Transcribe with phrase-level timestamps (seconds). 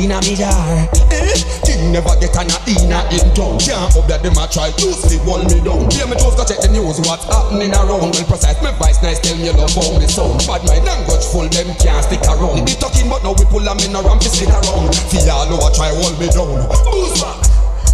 [0.00, 0.88] in a me jar.
[1.12, 1.36] Eh?
[1.68, 3.00] King never get an a in a
[3.36, 3.60] town.
[3.60, 5.84] Can't hope that them a try to sleep hold me down.
[5.92, 8.16] Hear me toes go check the news what's happening around.
[8.16, 10.40] Well precise, my voice nice, tell me love how me sound.
[10.48, 12.64] Bad my language full, them can't stick around.
[12.64, 14.96] They talking but now we pull them in a ramp sit around.
[15.12, 16.64] Feel all over try hold me down.
[16.88, 17.36] Who's back?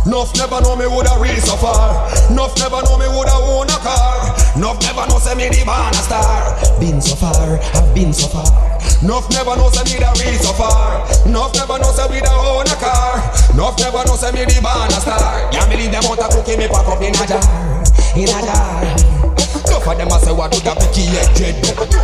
[0.06, 2.06] Nuff never know me woulda reach so far.
[2.30, 4.30] Nuff never know me woulda own a car.
[4.54, 6.54] Nuff never know say me the born a star.
[6.78, 8.75] Been so far, have been so far.
[9.02, 11.04] Nuff never know say me da reach so far.
[11.28, 13.20] Nuff never know say we da own a car.
[13.54, 15.50] Nuff never know say me the born a star.
[15.52, 17.42] Can't believe them out a cookie me pack up in a jar,
[18.16, 19.26] in a jar.
[19.86, 21.54] Enough of them a say what do that picky head dread?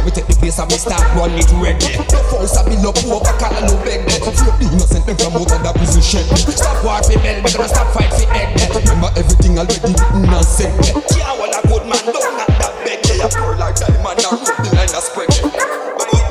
[0.07, 1.99] We take the place and we start run it ready.
[2.07, 5.51] The force a build up over call no bed Flip the innocent them from out
[5.51, 9.59] of the prison shed Stop war fi bell, gonna stop fight fi head Remember everything
[9.59, 10.71] already written and said.
[11.19, 14.59] Yeah, well a good man don't knock that bed Yeah, pour like diamond and rub
[14.63, 16.22] the line and spread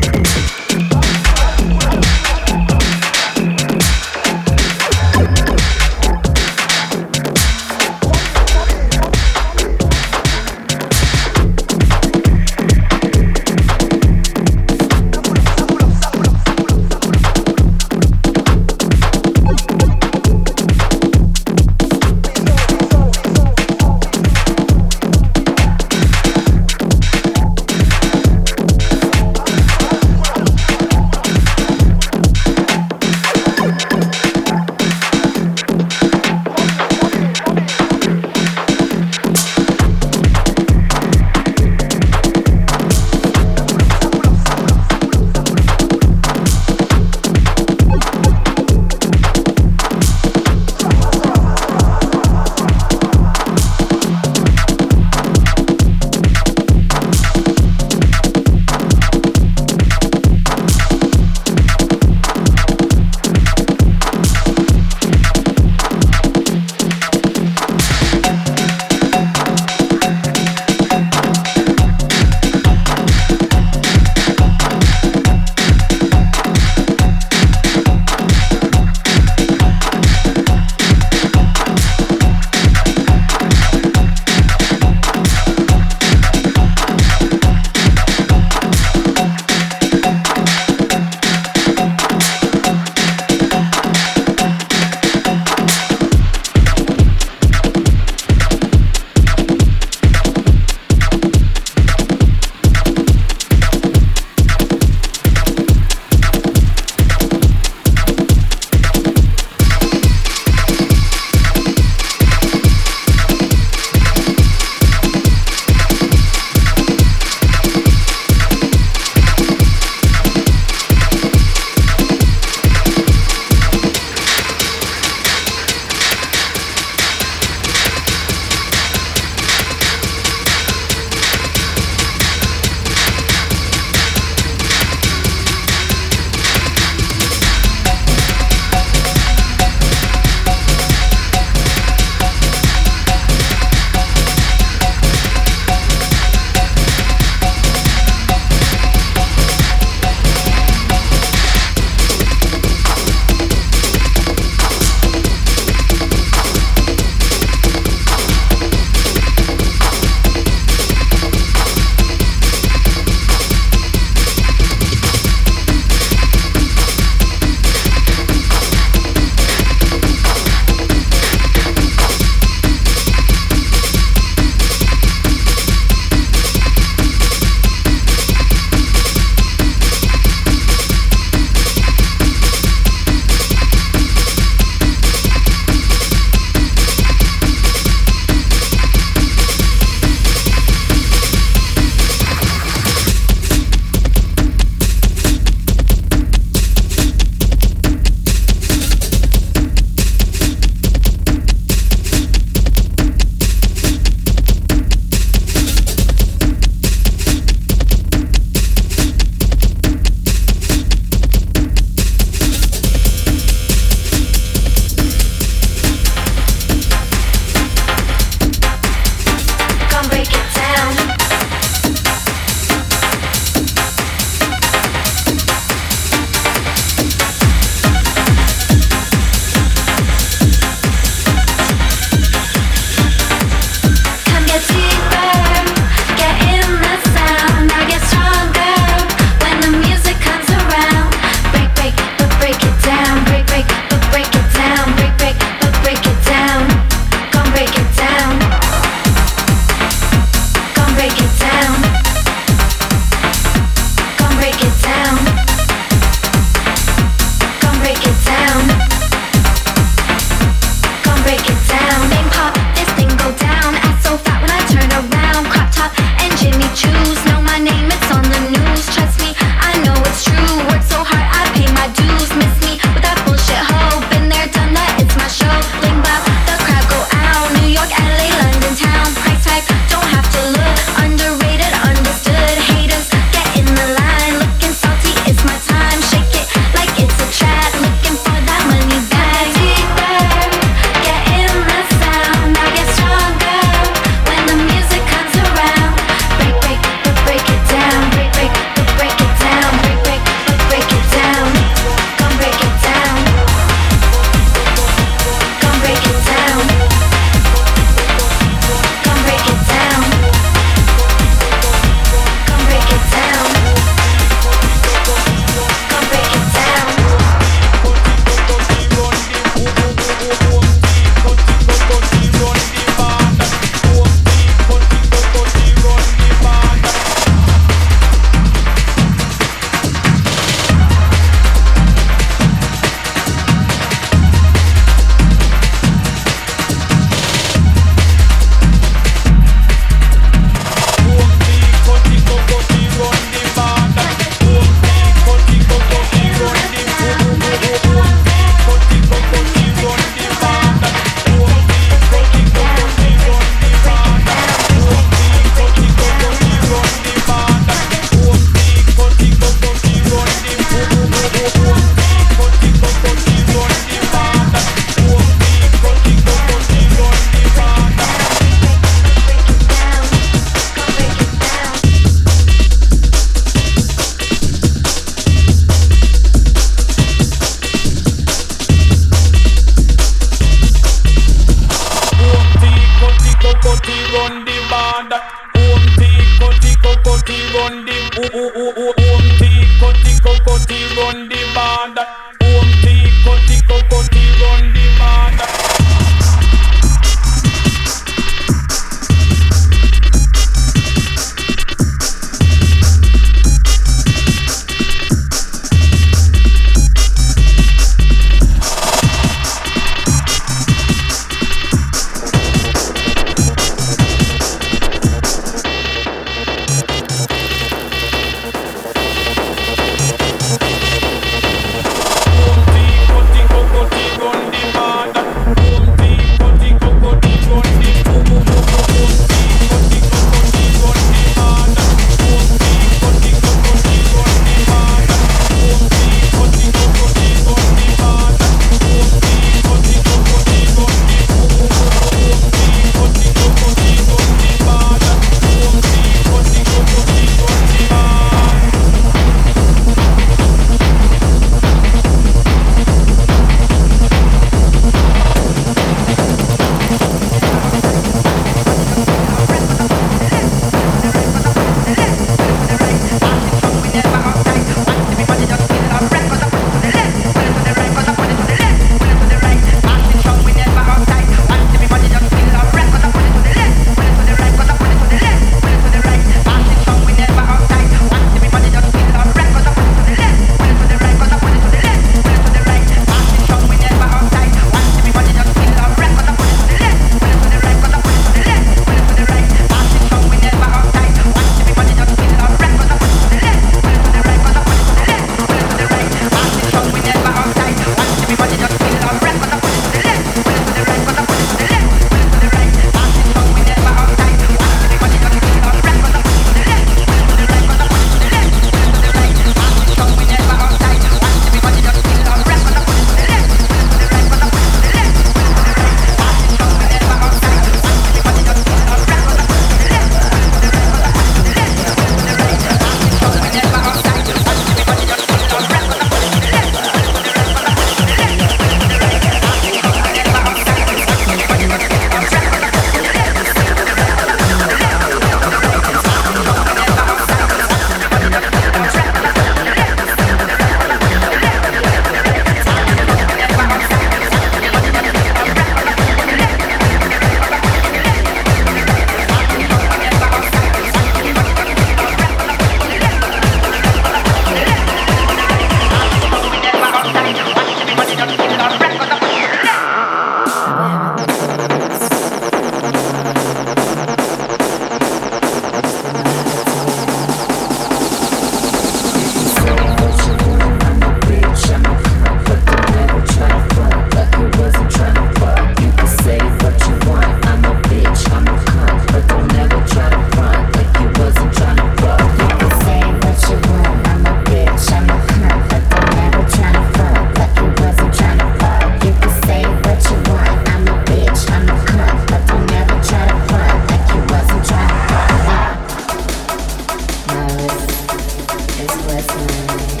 [599.13, 600.00] restless mind.